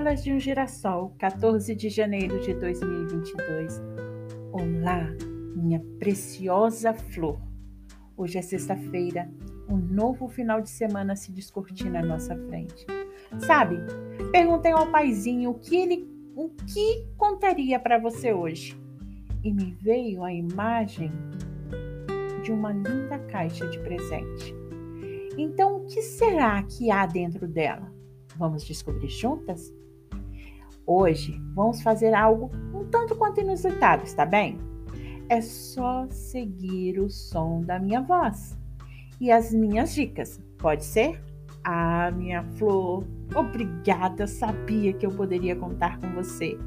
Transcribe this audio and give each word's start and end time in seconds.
Pétalas 0.00 0.24
de 0.24 0.32
um 0.32 0.40
Girassol, 0.40 1.14
14 1.18 1.74
de 1.74 1.90
janeiro 1.90 2.40
de 2.40 2.54
2022. 2.54 3.82
Olá, 4.50 5.06
minha 5.54 5.78
preciosa 5.98 6.94
flor. 6.94 7.38
Hoje 8.16 8.38
é 8.38 8.42
sexta-feira, 8.42 9.30
um 9.68 9.76
novo 9.76 10.26
final 10.26 10.62
de 10.62 10.70
semana 10.70 11.14
se 11.14 11.30
descortina 11.30 11.98
à 11.98 12.02
nossa 12.02 12.34
frente. 12.34 12.86
Sabe, 13.40 13.76
perguntei 14.32 14.72
ao 14.72 14.90
paizinho 14.90 15.50
o 15.50 15.58
que 15.58 15.76
ele 15.76 16.08
o 16.34 16.48
que 16.48 17.06
contaria 17.18 17.78
para 17.78 17.98
você 17.98 18.32
hoje. 18.32 18.80
E 19.44 19.52
me 19.52 19.76
veio 19.82 20.24
a 20.24 20.32
imagem 20.32 21.12
de 22.42 22.50
uma 22.50 22.72
linda 22.72 23.18
caixa 23.30 23.68
de 23.68 23.78
presente. 23.80 24.54
Então, 25.36 25.76
o 25.76 25.84
que 25.84 26.00
será 26.00 26.62
que 26.62 26.90
há 26.90 27.04
dentro 27.04 27.46
dela? 27.46 27.92
Vamos 28.38 28.64
descobrir 28.64 29.10
juntas? 29.10 29.78
Hoje 30.92 31.40
vamos 31.54 31.82
fazer 31.82 32.12
algo 32.14 32.50
um 32.74 32.84
tanto 32.84 33.14
quanto 33.14 33.40
inusitado, 33.40 34.02
está 34.02 34.26
bem? 34.26 34.58
É 35.28 35.40
só 35.40 36.08
seguir 36.10 36.98
o 36.98 37.08
som 37.08 37.62
da 37.62 37.78
minha 37.78 38.02
voz 38.02 38.58
e 39.20 39.30
as 39.30 39.54
minhas 39.54 39.94
dicas, 39.94 40.42
pode 40.58 40.84
ser? 40.84 41.22
Ah, 41.62 42.10
minha 42.10 42.42
flor, 42.56 43.06
obrigada, 43.36 44.26
sabia 44.26 44.92
que 44.92 45.06
eu 45.06 45.12
poderia 45.12 45.54
contar 45.54 46.00
com 46.00 46.12
você. 46.12 46.58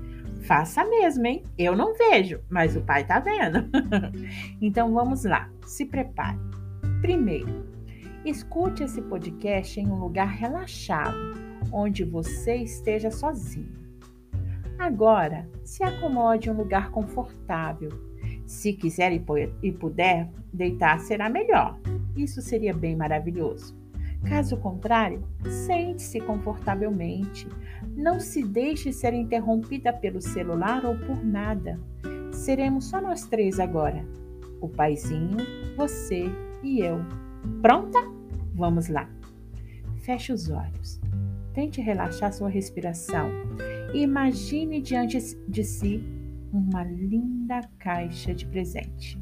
Faça 0.44 0.86
mesmo, 0.86 1.28
hein? 1.28 1.44
Eu 1.58 1.76
não 1.76 1.94
vejo, 1.94 2.40
mas 2.50 2.78
o 2.78 2.82
pai 2.82 3.06
tá 3.06 3.20
vendo. 3.20 3.70
então 4.62 4.94
vamos 4.94 5.26
lá, 5.26 5.50
se 5.66 5.86
prepare. 5.86 6.40
Primeiro, 7.02 7.66
escute 8.24 8.86
esse 8.86 9.02
podcast 9.02 9.82
em 9.82 9.88
um 9.88 10.00
lugar 10.00 10.30
relaxado 10.30 11.18
onde 11.74 12.06
você 12.06 12.56
esteja 12.56 13.12
sozinho. 13.12 13.83
Agora, 14.78 15.48
se 15.64 15.84
acomode 15.84 16.50
em 16.50 16.52
um 16.52 16.58
lugar 16.58 16.92
confortável. 16.92 17.90
Se 18.46 18.74
quiser 18.74 19.12
e 19.62 19.72
puder, 19.72 20.30
deitar 20.52 21.00
será 21.00 21.30
melhor. 21.30 21.80
Isso 22.16 22.42
seria 22.42 22.74
bem 22.74 22.96
maravilhoso. 22.96 23.76
Caso 24.24 24.56
contrário, 24.58 25.24
sente-se 25.66 26.20
confortavelmente. 26.22 27.48
Não 27.96 28.20
se 28.20 28.44
deixe 28.44 28.94
ser 28.94 29.14
interrompida 29.14 29.92
pelo 29.92 30.22
celular 30.22 30.86
ou 30.86 30.98
por 30.98 31.24
nada. 31.24 31.80
Seremos 32.32 32.86
só 32.86 33.02
nós 33.02 33.26
três 33.26 33.60
agora: 33.60 34.06
o 34.62 34.70
paizinho, 34.70 35.38
você 35.76 36.26
e 36.64 36.80
eu. 36.80 37.00
Pronta? 37.62 38.00
Vamos 38.56 38.88
lá. 38.88 39.10
Feche 39.98 40.32
os 40.32 40.50
olhos. 40.50 41.02
Tente 41.54 41.82
relaxar 41.82 42.34
sua 42.34 42.50
respiração 42.50 43.30
imagine 43.94 44.82
diante 44.82 45.20
de 45.48 45.64
si 45.64 46.04
uma 46.52 46.84
linda 46.84 47.62
caixa 47.78 48.34
de 48.34 48.46
presente. 48.46 49.20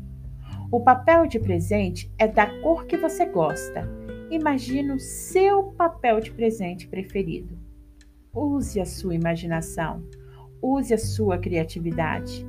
O 0.72 0.80
papel 0.80 1.28
de 1.28 1.40
presente 1.40 2.10
é 2.18 2.28
da 2.28 2.48
cor 2.62 2.86
que 2.86 2.96
você 2.96 3.26
gosta. 3.26 3.88
Imagine 4.30 4.94
o 4.94 5.00
seu 5.00 5.64
papel 5.74 6.22
de 6.22 6.32
presente 6.32 6.88
preferido. 6.88 7.58
Use 8.34 8.80
a 8.80 8.86
sua 8.86 9.14
imaginação, 9.14 10.02
use 10.62 10.94
a 10.94 10.98
sua 10.98 11.38
criatividade. 11.38 12.46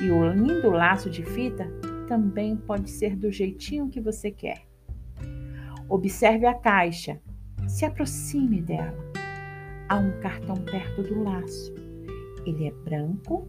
E 0.00 0.10
o 0.10 0.32
lindo 0.32 0.70
laço 0.70 1.10
de 1.10 1.24
fita 1.24 1.66
também 2.06 2.56
pode 2.56 2.90
ser 2.90 3.16
do 3.16 3.32
jeitinho 3.32 3.88
que 3.88 4.00
você 4.00 4.30
quer. 4.30 4.62
Observe 5.88 6.46
a 6.46 6.54
caixa, 6.54 7.20
se 7.66 7.84
aproxime 7.84 8.60
dela 8.60 9.05
há 9.88 9.98
um 9.98 10.12
cartão 10.20 10.56
perto 10.56 11.02
do 11.02 11.22
laço. 11.22 11.74
Ele 12.44 12.66
é 12.66 12.72
branco, 12.84 13.46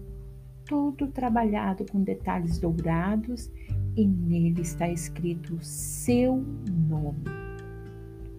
todo 0.66 1.08
trabalhado 1.08 1.86
com 1.92 2.02
detalhes 2.02 2.60
dourados 2.60 3.52
e 3.96 4.06
nele 4.06 4.62
está 4.62 4.88
escrito 4.90 5.58
seu 5.62 6.44
nome. 6.90 7.24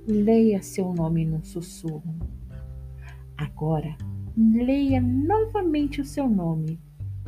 Leia 0.06 0.62
seu 0.62 0.92
nome 0.92 1.25
num 1.25 1.42
sussurro. 1.42 2.14
Agora, 3.37 3.97
leia 4.37 5.00
novamente 5.00 6.00
o 6.00 6.04
seu 6.04 6.28
nome, 6.28 6.81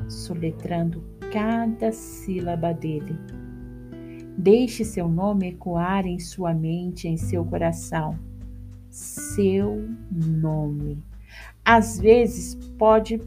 soletrando 0.09 1.05
cada 1.33 1.93
sílaba 1.93 2.73
dele. 2.73 3.17
Deixe 4.37 4.85
seu 4.85 5.09
nome 5.09 5.51
ecoar 5.51 6.07
em 6.07 6.19
sua 6.19 6.55
mente, 6.55 7.07
em 7.07 7.17
seu 7.17 7.45
coração 7.45 8.19
seu 8.91 9.89
nome. 10.11 11.03
Às 11.65 11.99
vezes 11.99 12.55
pode 12.77 13.21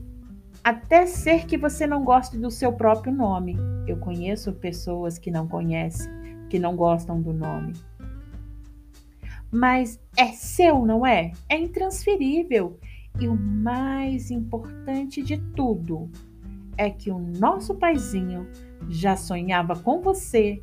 até 0.64 1.06
ser 1.06 1.46
que 1.46 1.58
você 1.58 1.88
não 1.88 2.04
goste 2.04 2.38
do 2.38 2.52
seu 2.52 2.72
próprio 2.74 3.14
nome. 3.14 3.58
Eu 3.88 3.98
conheço 3.98 4.54
pessoas 4.54 5.18
que 5.18 5.32
não 5.32 5.48
conhecem, 5.48 6.12
que 6.50 6.60
não 6.60 6.76
gostam 6.76 7.22
do 7.22 7.34
nome. 7.34 7.74
Mas 9.52 10.00
é 10.18 10.28
seu, 10.28 10.86
não 10.86 11.06
é? 11.06 11.32
É 11.50 11.58
intransferível. 11.58 12.80
E 13.20 13.28
o 13.28 13.36
mais 13.36 14.32
importante 14.32 15.22
de 15.22 15.38
tudo 15.56 16.10
é 16.78 16.90
que 16.90 17.12
o 17.12 17.20
nosso 17.20 17.76
paizinho 17.76 18.48
já 18.90 19.16
sonhava 19.16 19.76
com 19.76 20.02
você 20.02 20.62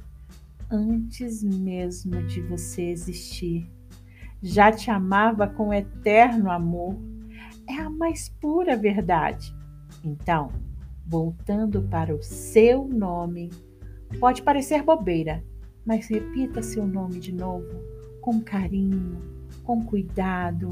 antes 0.71 1.43
mesmo 1.43 2.23
de 2.25 2.41
você 2.43 2.83
existir 2.83 3.71
já 4.43 4.73
te 4.73 4.91
amava 4.91 5.47
com 5.47 5.73
eterno 5.73 6.51
amor. 6.51 6.97
É 7.69 7.75
a 7.75 7.91
mais 7.91 8.29
pura 8.29 8.77
verdade. 8.77 9.55
Então, 10.05 10.51
voltando 11.07 11.83
para 11.83 12.15
o 12.15 12.23
seu 12.23 12.87
nome, 12.87 13.51
pode 14.19 14.43
parecer 14.43 14.83
bobeira, 14.83 15.45
mas 15.85 16.09
repita 16.09 16.63
seu 16.63 16.87
nome 16.87 17.19
de 17.21 17.33
novo, 17.33 17.69
com 18.21 18.41
carinho, 18.41 19.21
com 19.65 19.85
cuidado, 19.85 20.71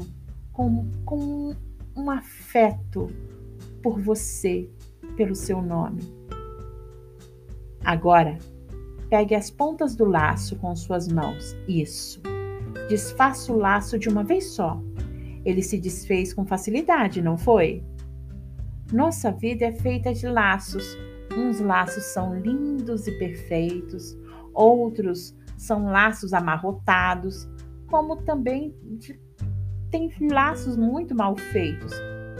com, 0.51 0.89
com 1.05 1.55
um 1.95 2.09
afeto 2.09 3.07
por 3.81 3.99
você, 3.99 4.69
pelo 5.15 5.35
seu 5.35 5.61
nome. 5.61 6.01
Agora, 7.83 8.37
pegue 9.09 9.35
as 9.35 9.49
pontas 9.49 9.95
do 9.95 10.05
laço 10.05 10.55
com 10.57 10.75
suas 10.75 11.07
mãos. 11.07 11.55
Isso. 11.67 12.21
Desfaça 12.89 13.53
o 13.53 13.57
laço 13.57 13.99
de 13.99 14.09
uma 14.09 14.23
vez 14.23 14.45
só. 14.47 14.81
Ele 15.45 15.61
se 15.61 15.79
desfez 15.79 16.33
com 16.33 16.43
facilidade, 16.43 17.21
não 17.21 17.37
foi? 17.37 17.83
Nossa 18.91 19.31
vida 19.31 19.65
é 19.65 19.71
feita 19.71 20.11
de 20.11 20.27
laços. 20.27 20.97
Uns 21.37 21.59
laços 21.59 22.03
são 22.05 22.35
lindos 22.39 23.07
e 23.07 23.11
perfeitos, 23.19 24.17
outros 24.51 25.37
são 25.55 25.85
laços 25.85 26.33
amarrotados, 26.33 27.47
como 27.87 28.15
também 28.23 28.75
de, 28.97 29.19
tem 29.91 30.11
laços 30.31 30.75
muito 30.75 31.15
mal 31.15 31.37
feitos. 31.37 31.93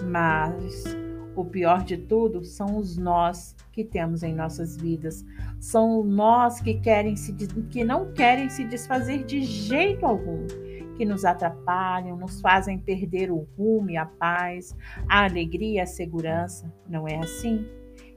Mas 0.09 0.83
o 1.39 1.45
pior 1.45 1.83
de 1.83 1.97
tudo 1.97 2.43
são 2.43 2.77
os 2.77 2.97
nós 2.97 3.55
que 3.71 3.83
temos 3.83 4.23
em 4.23 4.33
nossas 4.33 4.75
vidas. 4.75 5.23
São 5.59 6.03
nós 6.03 6.59
que 6.59 6.75
querem 6.75 7.15
se 7.15 7.33
que 7.69 7.83
não 7.83 8.11
querem 8.11 8.49
se 8.49 8.65
desfazer 8.65 9.23
de 9.23 9.41
jeito 9.41 10.05
algum, 10.05 10.45
que 10.97 11.05
nos 11.05 11.23
atrapalham, 11.23 12.17
nos 12.17 12.41
fazem 12.41 12.77
perder 12.77 13.31
o 13.31 13.47
rumo 13.57 13.89
e 13.89 13.97
a 13.97 14.05
paz, 14.05 14.75
a 15.07 15.23
alegria 15.23 15.75
e 15.75 15.79
a 15.79 15.85
segurança. 15.85 16.71
Não 16.87 17.07
é 17.07 17.17
assim? 17.19 17.65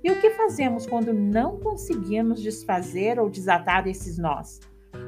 E 0.03 0.11
o 0.11 0.21
que 0.21 0.31
fazemos 0.31 0.85
quando 0.85 1.13
não 1.13 1.61
conseguimos 1.61 2.43
desfazer 2.43 3.21
ou 3.21 3.31
desatar 3.31 3.87
esses 3.87 4.19
nós? 4.19 4.59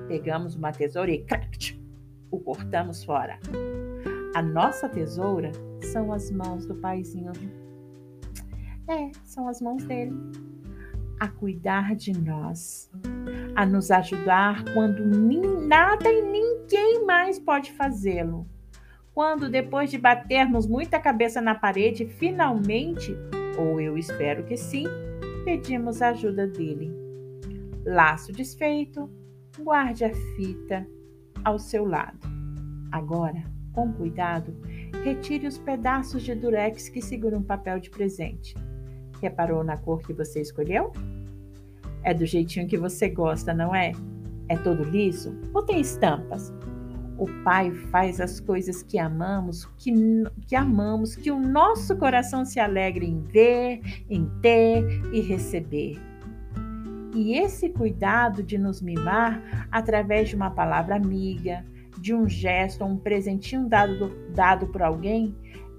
Pegamos 0.07 0.55
uma 0.55 0.71
tesoura 0.71 1.11
e 1.11 1.25
crack, 1.25 1.81
o 2.31 2.39
cortamos 2.39 3.03
fora. 3.03 3.41
A 4.37 4.43
nossa 4.43 4.89
tesoura 4.89 5.51
são 5.93 6.13
as 6.13 6.31
mãos 6.31 6.65
do 6.65 6.77
paizinho 6.77 7.33
é, 8.89 9.11
são 9.25 9.49
as 9.49 9.61
mãos 9.61 9.85
dele. 9.85 10.15
A 11.19 11.29
cuidar 11.29 11.95
de 11.95 12.13
nós, 12.13 12.91
a 13.55 13.65
nos 13.65 13.91
ajudar 13.91 14.65
quando 14.75 15.05
nada 15.05 16.13
e 16.13 16.23
ninguém 16.23 17.05
mais 17.05 17.39
pode 17.39 17.73
fazê-lo. 17.73 18.47
Quando, 19.15 19.49
depois 19.49 19.91
de 19.91 19.97
batermos 19.97 20.67
muita 20.67 20.99
cabeça 20.99 21.41
na 21.41 21.55
parede, 21.55 22.05
finalmente, 22.05 23.17
ou 23.57 23.81
eu 23.81 23.97
espero 23.97 24.45
que 24.45 24.57
sim, 24.57 24.87
pedimos 25.45 26.03
a 26.03 26.09
ajuda 26.09 26.49
dele. 26.49 26.93
Laço 27.87 28.33
desfeito, 28.33 29.09
guarde 29.59 30.05
a 30.05 30.13
fita 30.13 30.87
ao 31.45 31.59
seu 31.59 31.85
lado. 31.85 32.19
Agora, 32.91 33.45
com 33.73 33.93
cuidado, 33.93 34.57
retire 35.05 35.47
os 35.47 35.59
pedaços 35.59 36.23
de 36.23 36.35
durex 36.35 36.89
que 36.89 37.03
seguram 37.03 37.39
o 37.39 37.45
papel 37.45 37.79
de 37.79 37.91
presente. 37.91 38.55
Reparou 39.21 39.65
na 39.65 39.77
cor 39.77 40.01
que 40.03 40.13
você 40.13 40.41
escolheu? 40.41 40.93
É 42.03 42.13
do 42.13 42.27
jeitinho 42.27 42.67
que 42.67 42.77
você 42.77 43.09
gosta, 43.09 43.55
não 43.55 43.75
é? 43.75 43.93
É 44.49 44.57
todo 44.57 44.85
liso 44.85 45.35
ou 45.55 45.63
tem 45.63 45.81
estampas? 45.81 46.53
O 47.17 47.27
Pai 47.45 47.71
faz 47.71 48.21
as 48.21 48.41
coisas 48.41 48.83
que 48.83 48.99
amamos, 48.99 49.67
que, 49.79 49.93
que 50.47 50.57
amamos, 50.57 51.15
que 51.15 51.31
o 51.31 51.39
nosso 51.39 51.97
coração 51.97 52.45
se 52.45 52.59
alegre 52.59 53.07
em 53.07 53.21
ver, 53.21 53.81
em 54.11 54.29
ter 54.43 54.85
e 55.13 55.21
receber. 55.21 55.97
E 57.15 57.39
esse 57.39 57.69
cuidado 57.69 58.43
de 58.43 58.59
nos 58.59 58.83
mimar 58.83 59.69
através 59.71 60.29
de 60.29 60.35
uma 60.35 60.51
palavra 60.51 60.97
amiga, 60.97 61.65
de 62.01 62.13
um 62.13 62.29
gesto, 62.29 62.85
um 62.85 62.97
presentinho 62.97 63.69
dado, 63.69 64.11
dado 64.35 64.67
por 64.67 64.83
alguém 64.83 65.33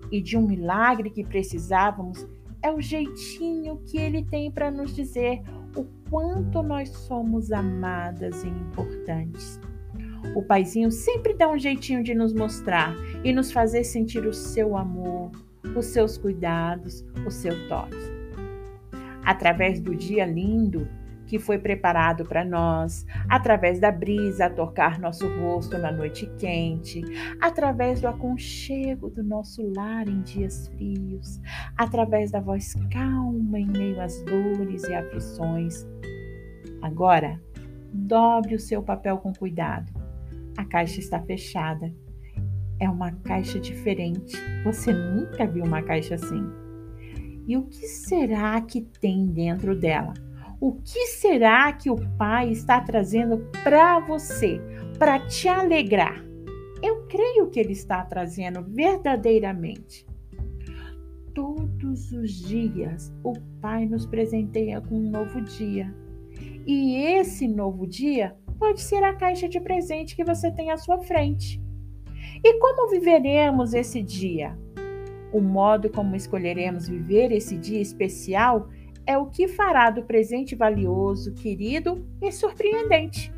e 0.10 0.22
de 0.22 0.38
um 0.38 0.48
milagre 0.48 1.10
que 1.10 1.26
precisávamos, 1.26 2.26
é 2.66 2.72
o 2.72 2.82
jeitinho 2.82 3.80
que 3.86 3.96
ele 3.96 4.24
tem 4.24 4.50
para 4.50 4.72
nos 4.72 4.96
dizer 4.96 5.40
o 5.76 5.84
quanto 6.10 6.64
nós 6.64 6.90
somos 6.90 7.52
amadas 7.52 8.44
e 8.44 8.48
importantes. 8.48 9.60
O 10.36 10.42
paizinho 10.42 10.90
sempre 10.92 11.36
dá 11.36 11.48
um 11.48 11.60
jeitinho 11.60 12.02
de 12.04 12.16
nos 12.16 12.34
mostrar 12.34 12.96
e 13.24 13.32
nos 13.32 13.52
fazer 13.52 13.84
sentir 13.84 14.26
o 14.26 14.34
seu 14.34 14.76
amor, 14.76 15.30
os 15.76 15.86
seus 15.86 16.18
cuidados, 16.18 17.06
o 17.24 17.30
seu 17.30 17.68
toque. 17.68 17.96
Através 19.24 19.80
do 19.80 19.96
dia 19.96 20.26
lindo 20.26 20.90
que 21.27 21.39
foi 21.39 21.57
preparado 21.57 22.25
para 22.25 22.45
nós, 22.45 23.06
através 23.30 23.80
da 23.80 23.92
brisa 23.92 24.45
a 24.45 24.50
tocar 24.50 25.00
nosso 25.00 25.27
rosto 25.39 25.77
na 25.77 25.92
noite 25.92 26.30
quente, 26.38 27.01
através 27.42 28.01
do 28.01 28.07
aconchego 28.07 29.10
do 29.10 29.24
nosso 29.24 29.62
lar 29.75 30.07
em 30.07 30.22
dias 30.22 30.68
frios, 30.69 31.39
através 31.77 32.31
da 32.31 32.39
voz 32.39 32.74
calma 32.92 33.60
em 33.60 33.68
meio 33.68 34.00
às 34.01 34.22
dores 34.24 34.83
e 34.83 34.94
aflições. 34.94 35.86
Agora, 36.81 37.42
dobre 37.92 38.56
o 38.56 38.60
seu 38.60 38.83
papel 38.83 39.18
com 39.18 39.33
cuidado. 39.33 39.92
A 40.57 40.63
caixa 40.63 41.00
está 41.00 41.19
fechada. 41.19 41.92
É 42.80 42.89
uma 42.89 43.12
caixa 43.12 43.60
diferente. 43.60 44.38
Você 44.63 44.94
nunca 44.94 45.48
viu 45.48 45.63
uma 45.63 45.81
caixa 45.81 46.16
assim. 46.16 46.45
E 47.48 47.57
o 47.57 47.63
que 47.63 47.88
será 47.88 48.60
que 48.62 48.81
tem 48.81 49.28
dentro 49.28 49.75
dela? 49.75 50.13
O 50.66 50.72
que 50.82 51.06
será 51.06 51.72
que 51.74 51.92
o 51.92 51.96
Pai 52.18 52.50
está 52.50 52.82
trazendo 52.82 53.38
para 53.64 54.00
você, 54.00 54.60
para 54.98 55.20
te 55.20 55.48
alegrar? 55.48 56.26
Eu 56.82 57.06
creio 57.06 57.52
que 57.52 57.60
Ele 57.60 57.74
está 57.74 58.04
trazendo 58.04 58.64
verdadeiramente. 58.64 60.08
Todos 61.36 62.12
os 62.12 62.32
dias 62.32 63.14
o 63.24 63.34
Pai 63.62 63.86
nos 63.86 64.08
presenteia 64.08 64.82
com 64.82 64.96
um 64.96 65.12
novo 65.12 65.40
dia. 65.40 65.94
E 66.66 66.96
esse 66.96 67.48
novo 67.48 67.86
dia 67.86 68.36
pode 68.58 68.82
ser 68.82 69.04
a 69.04 69.14
caixa 69.14 69.48
de 69.48 69.60
presente 69.60 70.16
que 70.16 70.24
você 70.24 70.52
tem 70.52 70.72
à 70.72 70.78
sua 70.78 70.98
frente. 70.98 71.62
E 72.44 72.58
como 72.58 72.90
viveremos 72.90 73.76
esse 73.76 74.02
dia? 74.02 74.58
O 75.32 75.40
modo 75.40 75.92
como 75.92 76.16
escolheremos 76.16 76.88
viver 76.88 77.32
esse 77.32 77.56
dia 77.56 77.80
especial 77.80 78.68
é 79.06 79.18
o 79.18 79.28
que 79.28 79.48
fará 79.48 79.90
do 79.90 80.04
presente 80.04 80.56
valioso, 80.56 81.34
querido 81.34 82.06
e 82.22 82.31
surpreendente. 82.31 83.31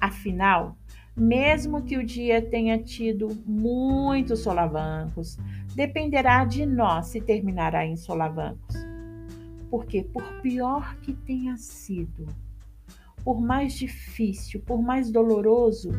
Afinal, 0.00 0.76
mesmo 1.16 1.82
que 1.82 1.96
o 1.96 2.04
dia 2.04 2.40
tenha 2.40 2.78
tido 2.78 3.28
muitos 3.44 4.40
solavancos, 4.40 5.36
dependerá 5.74 6.44
de 6.44 6.64
nós 6.64 7.06
se 7.06 7.20
terminará 7.20 7.84
em 7.84 7.96
solavancos. 7.96 8.76
Porque, 9.70 10.02
por 10.02 10.24
pior 10.40 10.96
que 11.02 11.12
tenha 11.12 11.56
sido, 11.56 12.26
por 13.24 13.40
mais 13.40 13.74
difícil, 13.74 14.62
por 14.64 14.80
mais 14.80 15.10
doloroso, 15.10 15.90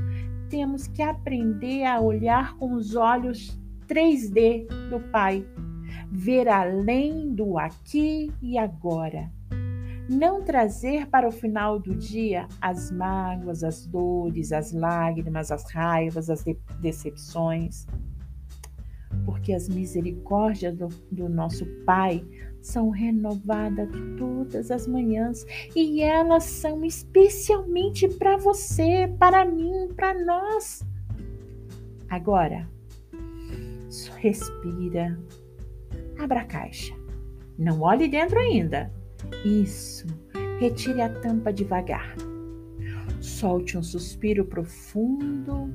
temos 0.49 0.87
que 0.87 1.01
aprender 1.01 1.83
a 1.85 1.99
olhar 1.99 2.57
com 2.57 2.73
os 2.73 2.95
olhos 2.95 3.59
3D 3.87 4.67
do 4.89 4.99
Pai 5.11 5.45
ver 6.11 6.47
além 6.47 7.33
do 7.33 7.57
aqui 7.57 8.31
e 8.41 8.57
agora. 8.57 9.31
Não 10.09 10.41
trazer 10.41 11.07
para 11.07 11.27
o 11.27 11.31
final 11.31 11.79
do 11.79 11.95
dia 11.95 12.47
as 12.59 12.91
mágoas, 12.91 13.63
as 13.63 13.85
dores, 13.85 14.51
as 14.51 14.71
lágrimas, 14.71 15.51
as 15.51 15.69
raivas, 15.71 16.29
as 16.29 16.43
de 16.43 16.57
decepções. 16.81 17.85
Porque 19.23 19.53
as 19.53 19.69
misericórdias 19.69 20.75
do, 20.75 20.87
do 21.11 21.29
nosso 21.29 21.65
Pai 21.85 22.25
são 22.61 22.89
renovadas 22.89 23.89
todas 24.17 24.71
as 24.71 24.87
manhãs 24.87 25.45
e 25.75 26.01
elas 26.01 26.43
são 26.43 26.83
especialmente 26.83 28.07
para 28.07 28.35
você, 28.37 29.07
para 29.19 29.45
mim, 29.45 29.89
para 29.95 30.25
nós. 30.25 30.83
Agora, 32.09 32.67
respira, 34.17 35.17
Abra 36.19 36.41
a 36.41 36.45
caixa. 36.45 36.93
Não 37.57 37.79
olhe 37.81 38.09
dentro 38.09 38.37
ainda. 38.37 38.91
Isso. 39.45 40.05
Retire 40.59 41.01
a 41.01 41.09
tampa 41.09 41.53
devagar. 41.53 42.13
Solte 43.21 43.77
um 43.77 43.83
suspiro 43.83 44.43
profundo. 44.43 45.73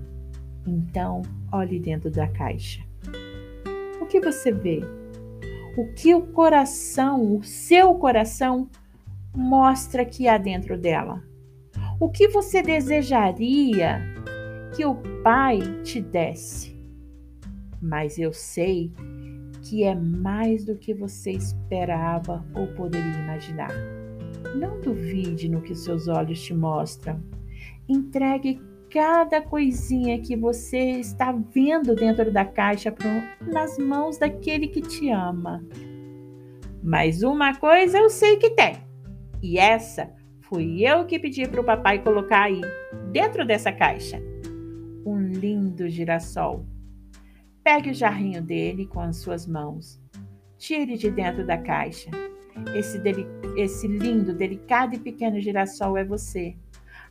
Então, 0.67 1.23
olhe 1.51 1.79
dentro 1.79 2.11
da 2.11 2.29
caixa. 2.29 2.83
O 4.03 4.07
que 4.07 4.21
você 4.21 4.53
vê? 4.53 4.81
O 5.79 5.93
que 5.95 6.15
o 6.15 6.21
coração, 6.21 7.37
o 7.37 7.43
seu 7.43 7.95
coração, 7.95 8.69
mostra 9.35 10.05
que 10.05 10.29
há 10.29 10.37
dentro 10.37 10.77
dela? 10.79 11.23
O 11.99 12.11
que 12.11 12.29
você 12.29 12.61
desejaria 12.61 13.99
que 14.77 14.85
o 14.85 14.95
Pai 15.23 15.59
te 15.83 16.03
desse? 16.03 16.79
Mas 17.81 18.19
eu 18.19 18.33
sei 18.33 18.93
que 19.65 19.83
é 19.83 19.95
mais 19.95 20.65
do 20.65 20.77
que 20.77 20.93
você 20.93 21.33
esperava 21.33 22.45
ou 22.55 22.67
poderia 22.69 23.19
imaginar. 23.19 23.71
Não 24.55 24.81
duvide 24.81 25.49
no 25.49 25.63
que 25.63 25.75
seus 25.75 26.07
olhos 26.07 26.43
te 26.43 26.53
mostram. 26.53 27.21
Entregue 27.89 28.61
cada 28.91 29.41
coisinha 29.41 30.21
que 30.21 30.37
você 30.37 31.01
está 31.01 31.33
vendo 31.33 31.97
dentro 31.97 32.31
da 32.31 32.45
caixa 32.45 32.95
nas 33.41 33.79
mãos 33.79 34.19
daquele 34.19 34.69
que 34.69 34.83
te 34.83 35.09
ama. 35.09 35.65
Mas 36.83 37.23
uma 37.23 37.55
coisa 37.55 37.99
eu 37.99 38.11
sei 38.11 38.37
que 38.37 38.51
tem, 38.51 38.77
e 39.43 39.59
essa 39.59 40.13
fui 40.43 40.87
eu 40.87 41.07
que 41.07 41.19
pedi 41.19 41.49
para 41.49 41.63
o 41.63 41.65
papai 41.65 42.03
colocar 42.03 42.43
aí, 42.43 42.61
dentro 43.11 43.47
dessa 43.47 43.73
caixa. 43.73 44.23
Um 45.07 45.19
lindo 45.19 45.89
girassol 45.89 46.67
Pegue 47.65 47.91
o 47.91 47.95
jarrinho 47.95 48.43
dele 48.43 48.85
com 48.85 49.01
as 49.01 49.17
suas 49.17 49.47
mãos. 49.47 49.99
Tire 50.59 50.99
de 50.99 51.11
dentro 51.11 51.47
da 51.47 51.57
caixa. 51.57 52.11
Esse, 52.75 53.01
esse 53.57 53.89
lindo, 53.89 54.35
delicado 54.35 54.95
e 54.95 54.99
pequeno 54.99 55.41
girassol 55.41 55.97
é 55.97 56.05
você. 56.05 56.55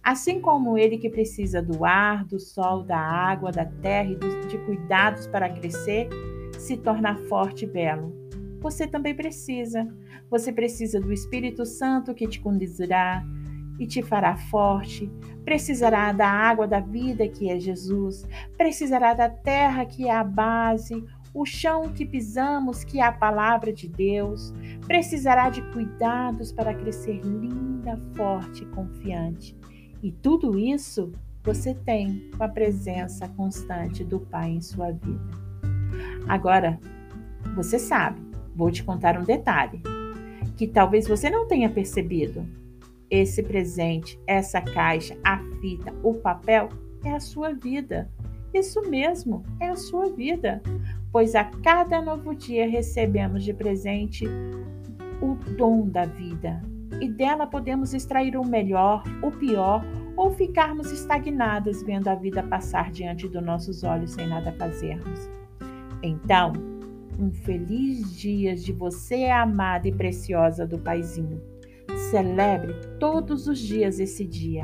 Assim 0.03 0.39
como 0.39 0.77
ele 0.77 0.99
que 0.99 1.09
precisa 1.09 1.59
do 1.59 1.83
ar, 1.83 2.23
do 2.23 2.39
sol, 2.39 2.83
da 2.83 2.99
água, 2.99 3.51
da 3.51 3.65
terra 3.65 4.11
e 4.11 4.47
de 4.47 4.57
cuidados 4.59 5.25
para 5.25 5.49
crescer, 5.49 6.07
se 6.59 6.77
tornar 6.77 7.17
forte 7.21 7.65
e 7.65 7.67
belo. 7.67 8.13
Você 8.59 8.85
também 8.85 9.15
precisa. 9.15 9.87
Você 10.29 10.53
precisa 10.53 11.01
do 11.01 11.11
Espírito 11.11 11.65
Santo 11.65 12.13
que 12.13 12.27
te 12.27 12.39
conduzirá, 12.39 13.25
e 13.79 13.87
te 13.87 14.01
fará 14.01 14.35
forte. 14.35 15.11
Precisará 15.43 16.11
da 16.11 16.27
água 16.27 16.67
da 16.67 16.79
vida, 16.79 17.27
que 17.27 17.49
é 17.49 17.59
Jesus. 17.59 18.25
Precisará 18.57 19.13
da 19.13 19.29
terra, 19.29 19.85
que 19.85 20.07
é 20.07 20.11
a 20.11 20.23
base, 20.23 21.03
o 21.33 21.45
chão 21.45 21.91
que 21.91 22.05
pisamos, 22.05 22.83
que 22.83 22.99
é 22.99 23.03
a 23.03 23.11
palavra 23.11 23.73
de 23.73 23.87
Deus. 23.87 24.53
Precisará 24.85 25.49
de 25.49 25.61
cuidados 25.71 26.51
para 26.51 26.73
crescer 26.73 27.19
linda, 27.21 27.97
forte 28.15 28.63
e 28.63 28.67
confiante. 28.67 29.57
E 30.01 30.11
tudo 30.11 30.57
isso 30.57 31.11
você 31.43 31.73
tem 31.73 32.29
com 32.37 32.43
a 32.43 32.47
presença 32.47 33.27
constante 33.27 34.03
do 34.03 34.19
Pai 34.19 34.51
em 34.51 34.61
sua 34.61 34.91
vida. 34.91 35.43
Agora, 36.27 36.79
você 37.55 37.77
sabe, 37.77 38.21
vou 38.55 38.71
te 38.71 38.83
contar 38.83 39.19
um 39.19 39.23
detalhe 39.23 39.81
que 40.55 40.67
talvez 40.67 41.07
você 41.07 41.29
não 41.29 41.47
tenha 41.47 41.69
percebido 41.69 42.47
esse 43.13 43.43
presente, 43.43 44.19
essa 44.25 44.59
caixa, 44.59 45.15
a 45.23 45.37
fita, 45.61 45.93
o 46.01 46.15
papel 46.15 46.69
é 47.05 47.11
a 47.11 47.19
sua 47.19 47.53
vida. 47.53 48.09
Isso 48.51 48.81
mesmo, 48.89 49.43
é 49.59 49.69
a 49.69 49.75
sua 49.75 50.09
vida. 50.09 50.63
Pois 51.11 51.35
a 51.35 51.43
cada 51.43 52.01
novo 52.01 52.33
dia 52.33 52.67
recebemos 52.67 53.43
de 53.43 53.53
presente 53.53 54.25
o 55.21 55.35
dom 55.55 55.87
da 55.87 56.05
vida. 56.05 56.59
E 56.99 57.07
dela 57.07 57.45
podemos 57.45 57.93
extrair 57.93 58.35
o 58.35 58.43
melhor, 58.43 59.03
o 59.21 59.29
pior, 59.29 59.85
ou 60.17 60.31
ficarmos 60.31 60.91
estagnadas 60.91 61.83
vendo 61.83 62.07
a 62.07 62.15
vida 62.15 62.41
passar 62.41 62.91
diante 62.91 63.27
dos 63.27 63.43
nossos 63.43 63.83
olhos 63.83 64.11
sem 64.11 64.27
nada 64.27 64.51
fazermos. 64.53 65.29
Então, 66.01 66.53
um 67.19 67.31
feliz 67.31 68.11
dia 68.15 68.55
de 68.55 68.73
você, 68.73 69.25
amada 69.25 69.87
e 69.87 69.91
preciosa 69.91 70.65
do 70.65 70.79
Paizinho. 70.79 71.52
Celebre 72.13 72.75
todos 72.99 73.47
os 73.47 73.57
dias 73.57 73.99
esse 73.99 74.23
dia. 74.23 74.61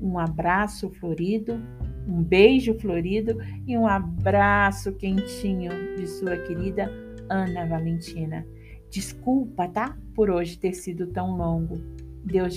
Um 0.00 0.18
abraço 0.18 0.88
florido, 0.88 1.60
Um 2.08 2.22
beijo 2.22 2.72
florido 2.78 3.36
e 3.66 3.76
um 3.76 3.86
abraço 3.86 4.94
quentinho 4.94 5.70
de 5.96 6.06
sua 6.06 6.38
querida 6.38 6.90
Ana 7.28 7.66
Valentina. 7.66 8.46
Desculpa, 8.90 9.68
tá? 9.68 9.98
Por 10.14 10.30
hoje 10.30 10.58
ter 10.58 10.72
sido 10.72 11.08
tão 11.08 11.36
longo. 11.36 11.78
Deus 12.24 12.54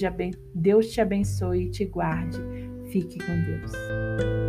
te, 0.93 1.01
abençoe 1.01 1.65
e 1.65 1.69
te 1.69 1.83
guarde. 1.83 2.39
Fique 2.85 3.19
com 3.19 3.35
Deus. 3.43 4.40